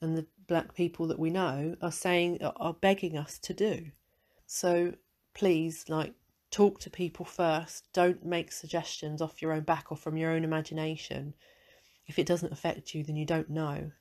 [0.00, 3.90] and the black people that we know are saying are begging us to do.
[4.46, 4.94] So
[5.34, 6.14] please, like,
[6.50, 7.84] talk to people first.
[7.92, 11.34] Don't make suggestions off your own back or from your own imagination.
[12.06, 13.92] If it doesn't affect you, then you don't know.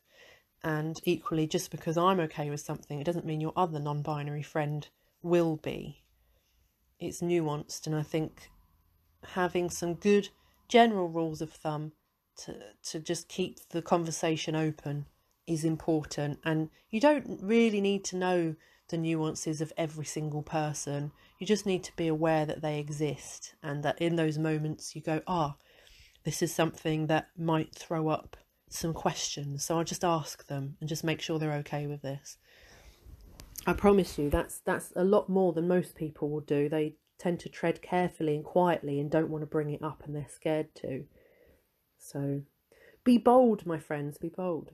[0.63, 4.43] And equally, just because I'm okay with something, it doesn't mean your other non binary
[4.43, 4.88] friend
[5.21, 6.03] will be.
[6.99, 8.49] It's nuanced, and I think
[9.23, 10.29] having some good
[10.67, 11.93] general rules of thumb
[12.38, 15.05] to to just keep the conversation open
[15.49, 18.55] is important and you don't really need to know
[18.89, 23.55] the nuances of every single person you just need to be aware that they exist
[23.62, 25.63] and that in those moments you go ah oh,
[26.23, 28.38] this is something that might throw up
[28.69, 32.38] some questions so i'll just ask them and just make sure they're okay with this
[33.65, 37.39] i promise you that's that's a lot more than most people will do they tend
[37.41, 40.73] to tread carefully and quietly and don't want to bring it up and they're scared
[40.73, 41.03] to.
[41.99, 42.41] So
[43.03, 44.71] be bold, my friends, be bold.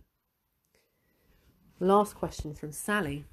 [1.80, 3.26] Last question from Sally.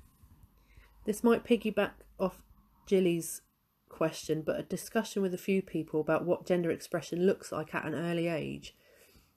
[1.04, 2.42] This might piggyback off
[2.86, 3.42] Jilly's
[3.88, 7.84] question, but a discussion with a few people about what gender expression looks like at
[7.84, 8.74] an early age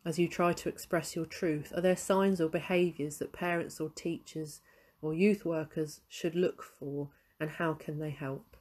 [0.03, 1.71] as you try to express your truth.
[1.75, 4.61] Are there signs or behaviours that parents or teachers
[5.01, 8.57] or youth workers should look for, and how can they help?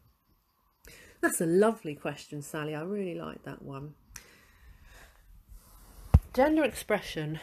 [1.21, 2.75] That's a lovely question, Sally.
[2.75, 3.95] I really like that one.
[6.35, 7.41] Gender expression.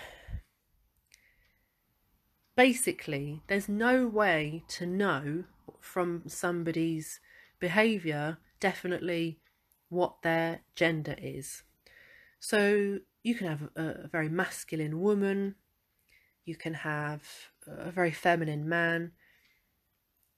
[2.56, 5.46] Basically, there's no way to know
[5.80, 7.20] from somebody's
[7.60, 9.40] behaviour definitely
[9.90, 11.64] what their gender is.
[12.40, 15.56] So you can have a, a very masculine woman,
[16.46, 17.24] you can have
[17.68, 19.12] a very feminine man,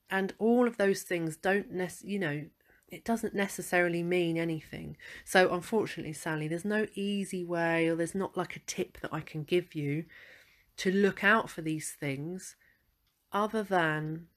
[0.09, 2.45] and all of those things don't necessarily, you know,
[2.89, 4.97] it doesn't necessarily mean anything.
[5.25, 9.21] So, unfortunately, Sally, there's no easy way or there's not like a tip that I
[9.21, 10.05] can give you
[10.77, 12.55] to look out for these things
[13.31, 14.27] other than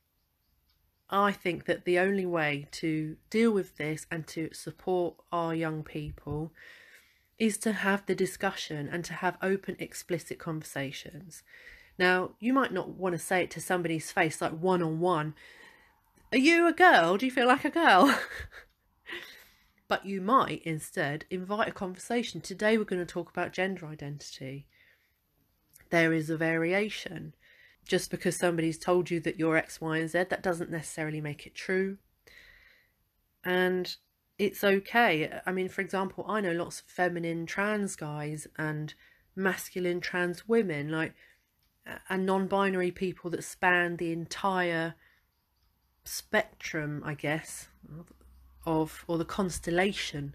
[1.08, 5.84] I think that the only way to deal with this and to support our young
[5.84, 6.52] people
[7.38, 11.42] is to have the discussion and to have open, explicit conversations.
[11.98, 15.34] Now, you might not want to say it to somebody's face like one on one,
[16.32, 17.16] are you a girl?
[17.16, 18.18] Do you feel like a girl?
[19.88, 22.40] but you might instead invite a conversation.
[22.40, 24.66] Today we're going to talk about gender identity.
[25.90, 27.34] There is a variation.
[27.86, 31.46] Just because somebody's told you that you're X, Y, and Z, that doesn't necessarily make
[31.46, 31.98] it true.
[33.44, 33.94] And
[34.38, 35.40] it's okay.
[35.46, 38.92] I mean, for example, I know lots of feminine trans guys and
[39.36, 41.14] masculine trans women, like,
[42.08, 44.94] and non binary people that span the entire
[46.04, 47.68] spectrum, I guess,
[48.64, 50.34] of or the constellation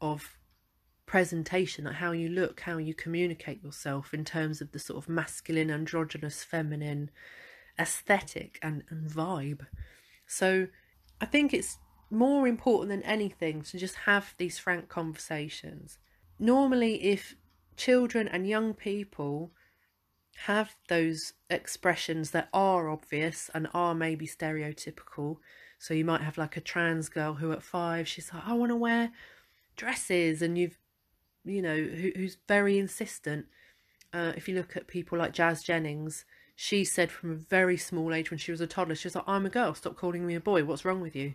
[0.00, 0.36] of
[1.06, 5.08] presentation, like how you look, how you communicate yourself in terms of the sort of
[5.08, 7.10] masculine, androgynous, feminine
[7.78, 9.66] aesthetic and, and vibe.
[10.26, 10.68] So
[11.20, 11.78] I think it's
[12.10, 15.98] more important than anything to just have these frank conversations.
[16.38, 17.34] Normally, if
[17.76, 19.52] children and young people
[20.36, 25.36] have those expressions that are obvious and are maybe stereotypical.
[25.78, 28.70] So you might have like a trans girl who at five she's like, I want
[28.70, 29.12] to wear
[29.76, 30.78] dresses, and you've,
[31.44, 33.46] you know, who, who's very insistent.
[34.12, 36.24] Uh, if you look at people like Jazz Jennings,
[36.54, 39.24] she said from a very small age when she was a toddler, she was like,
[39.26, 41.34] I'm a girl, stop calling me a boy, what's wrong with you?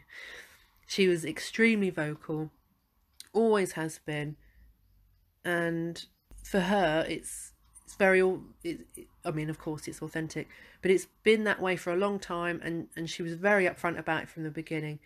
[0.87, 2.51] She was extremely vocal
[3.33, 4.35] always has been.
[5.43, 6.03] And
[6.43, 7.53] for her, it's
[7.85, 8.19] it's very
[8.63, 10.47] it, it, I mean, of course, it's authentic,
[10.81, 13.97] but it's been that way for a long time, and and she was very upfront
[13.97, 14.99] about it from the beginning.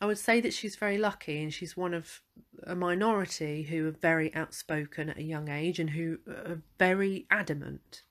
[0.00, 2.20] I would say that she's very lucky, and she's one of
[2.64, 8.02] a minority who are very outspoken at a young age and who are very adamant.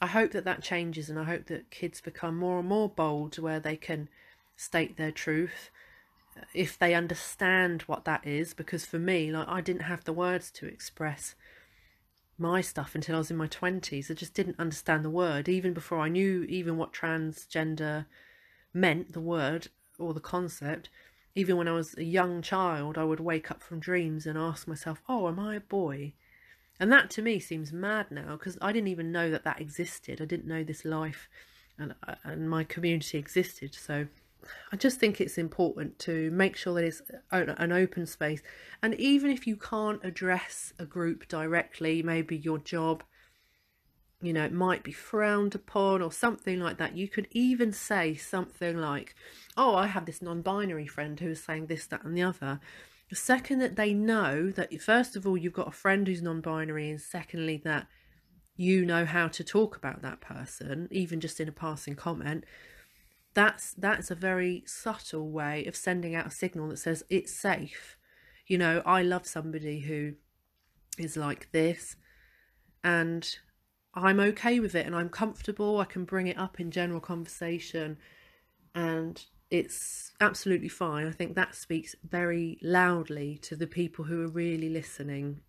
[0.00, 3.38] I hope that that changes, and I hope that kids become more and more bold
[3.38, 4.08] where they can
[4.56, 5.70] state their truth
[6.36, 8.54] uh, if they understand what that is.
[8.54, 11.34] Because for me, like I didn't have the words to express
[12.38, 14.10] my stuff until I was in my twenties.
[14.10, 18.06] I just didn't understand the word, even before I knew even what transgender
[18.72, 19.68] meant, the word
[20.02, 20.88] or the concept.
[21.34, 24.68] Even when I was a young child, I would wake up from dreams and ask
[24.68, 26.14] myself, "Oh, am I a boy?"
[26.78, 30.20] And that to me seems mad now because I didn't even know that that existed.
[30.20, 31.28] I didn't know this life
[31.78, 33.74] and uh, and my community existed.
[33.74, 34.06] So
[34.72, 38.42] I just think it's important to make sure that it's an open space.
[38.82, 43.04] And even if you can't address a group directly, maybe your job,
[44.22, 46.96] you know, it might be frowned upon or something like that.
[46.96, 49.14] You could even say something like,
[49.56, 52.60] Oh, I have this non binary friend who is saying this, that, and the other.
[53.10, 56.40] The second that they know that, first of all, you've got a friend who's non
[56.40, 57.88] binary, and secondly, that
[58.56, 62.44] you know how to talk about that person, even just in a passing comment,
[63.34, 67.96] that's that's a very subtle way of sending out a signal that says it's safe
[68.46, 70.12] you know i love somebody who
[70.98, 71.96] is like this
[72.84, 73.38] and
[73.94, 77.96] i'm okay with it and i'm comfortable i can bring it up in general conversation
[78.74, 84.28] and it's absolutely fine i think that speaks very loudly to the people who are
[84.28, 85.40] really listening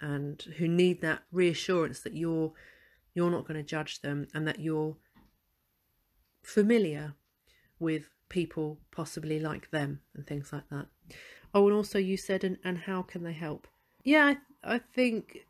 [0.00, 2.52] and who need that reassurance that you're
[3.14, 4.96] you're not going to judge them and that you're
[6.42, 7.14] familiar
[7.78, 10.86] with people possibly like them and things like that.
[11.54, 13.68] Oh, and also you said, and, and how can they help?
[14.02, 14.34] Yeah,
[14.64, 15.46] I, I think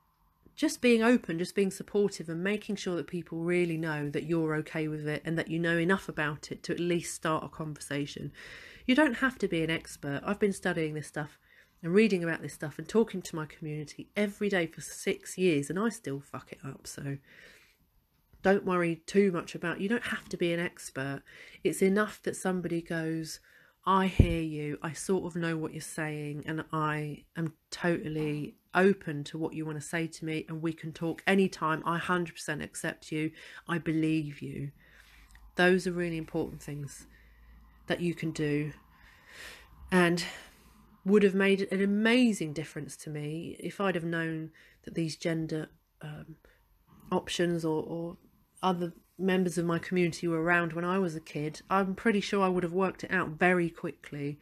[0.62, 4.54] just being open, just being supportive, and making sure that people really know that you're
[4.54, 7.48] okay with it and that you know enough about it to at least start a
[7.48, 8.30] conversation.
[8.86, 10.20] You don't have to be an expert.
[10.24, 11.40] I've been studying this stuff
[11.82, 15.68] and reading about this stuff and talking to my community every day for six years,
[15.68, 16.86] and I still fuck it up.
[16.86, 17.18] So
[18.44, 21.22] don't worry too much about you don't have to be an expert
[21.62, 23.38] it's enough that somebody goes
[23.86, 29.25] i hear you i sort of know what you're saying and i am totally open
[29.25, 31.83] to what you want to say to me and we can talk anytime.
[31.87, 33.31] I 100% accept you.
[33.68, 34.70] I believe you.
[35.57, 37.07] Those are really important things
[37.87, 38.73] that you can do
[39.91, 40.25] and
[41.05, 44.53] would have made an amazing difference to me if i'd have known
[44.85, 45.68] that these gender
[46.01, 46.37] um,
[47.11, 48.16] options or, or
[48.62, 52.43] other members of my community were around when I was a kid, I'm pretty sure
[52.43, 54.39] I would have worked it out very quickly.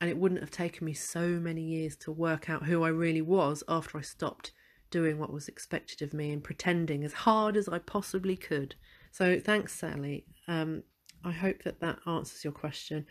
[0.00, 3.20] And it wouldn't have taken me so many years to work out who I really
[3.20, 4.52] was after I stopped
[4.90, 8.74] doing what was expected of me and pretending as hard as I possibly could.
[9.12, 10.24] So, thanks, Sally.
[10.48, 10.82] Um,
[11.24, 13.06] I hope that that answers your question.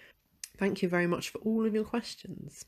[0.58, 2.66] Thank you very much for all of your questions.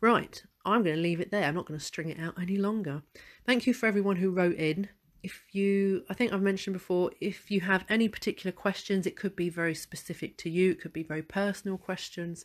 [0.00, 1.44] Right, I'm going to leave it there.
[1.44, 3.02] I'm not going to string it out any longer.
[3.46, 4.88] Thank you for everyone who wrote in
[5.22, 9.36] if you i think i've mentioned before if you have any particular questions it could
[9.36, 12.44] be very specific to you it could be very personal questions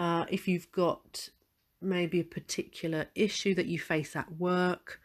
[0.00, 1.28] uh, if you've got
[1.80, 5.00] maybe a particular issue that you face at work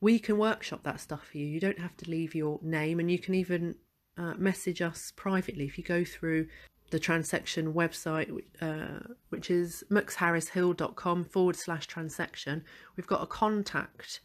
[0.00, 3.10] we can workshop that stuff for you you don't have to leave your name and
[3.10, 3.74] you can even
[4.16, 6.46] uh, message us privately if you go through
[6.90, 8.30] the transection website
[8.60, 12.62] uh, which is mxharrishill.com forward slash transection
[12.96, 14.20] we've got a contact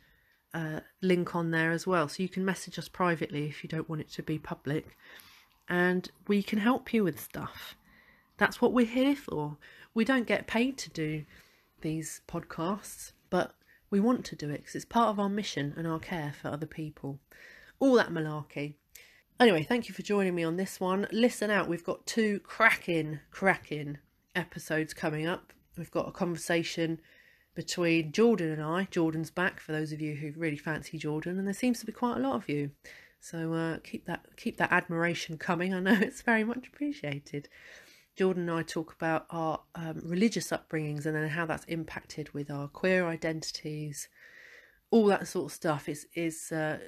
[0.53, 2.07] uh, link on there as well.
[2.07, 4.97] So you can message us privately if you don't want it to be public.
[5.67, 7.75] And we can help you with stuff.
[8.37, 9.57] That's what we're here for.
[9.93, 11.25] We don't get paid to do
[11.81, 13.53] these podcasts, but
[13.89, 16.47] we want to do it because it's part of our mission and our care for
[16.47, 17.19] other people.
[17.79, 18.75] All that malarkey.
[19.39, 21.07] Anyway, thank you for joining me on this one.
[21.11, 23.97] Listen out, we've got two cracking, cracking
[24.35, 25.53] episodes coming up.
[25.77, 26.99] We've got a conversation
[27.55, 28.87] between Jordan and I.
[28.89, 31.91] Jordan's back for those of you who really fancy Jordan, and there seems to be
[31.91, 32.71] quite a lot of you.
[33.19, 35.73] So uh, keep that keep that admiration coming.
[35.73, 37.47] I know it's very much appreciated.
[38.15, 42.51] Jordan and I talk about our um, religious upbringings and then how that's impacted with
[42.51, 44.07] our queer identities,
[44.91, 45.89] all that sort of stuff.
[45.89, 46.79] Is is uh,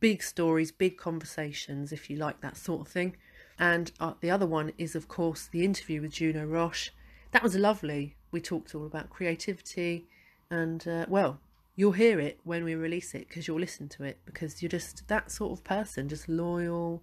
[0.00, 3.16] big stories, big conversations, if you like that sort of thing.
[3.58, 6.90] And uh, the other one is, of course, the interview with Juno Roche.
[7.32, 10.06] That was lovely we talked all about creativity,
[10.50, 11.40] and uh, well,
[11.76, 15.06] you'll hear it when we release it because you'll listen to it because you're just
[15.08, 17.02] that sort of person, just loyal,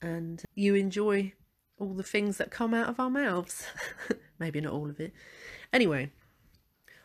[0.00, 1.32] and you enjoy
[1.78, 3.66] all the things that come out of our mouths.
[4.38, 5.12] Maybe not all of it.
[5.72, 6.10] Anyway,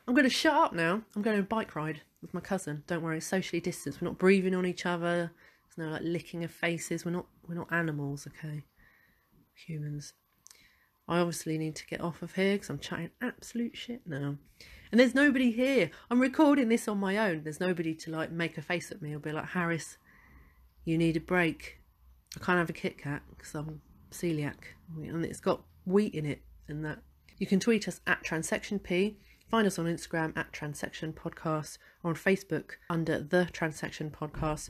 [0.08, 1.02] I'm going to shut up now.
[1.16, 2.84] I'm going on a bike ride with my cousin.
[2.88, 4.02] Don't worry, socially distanced.
[4.02, 5.32] We're not breathing on each other.
[5.76, 7.06] There's no like licking of faces.
[7.06, 8.64] We're not we're not animals, okay?
[9.68, 10.14] Humans.
[11.08, 14.38] I obviously need to get off of here because I'm chatting absolute shit now.
[14.92, 15.92] And there's nobody here.
[16.10, 17.44] I'm recording this on my own.
[17.44, 19.98] There's nobody to like make a face at me or be like, Harris,
[20.86, 21.80] you need a break.
[22.36, 23.82] I can't have a Kit Kat because I'm
[24.12, 24.56] celiac
[24.98, 27.00] and it's got wheat in it and that.
[27.38, 29.16] You can tweet us at TransectionP.
[29.50, 34.70] Find us on Instagram at Transection Podcast or on Facebook under The Transection Podcast.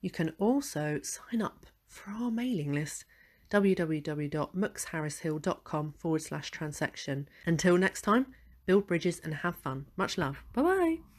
[0.00, 3.04] You can also sign up for our mailing list
[3.50, 7.26] www.mxharrishill.com forward slash transection.
[7.46, 8.26] Until next time,
[8.66, 9.86] build bridges and have fun.
[9.96, 10.42] Much love.
[10.52, 11.13] Bye bye.